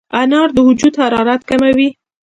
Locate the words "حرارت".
1.01-1.41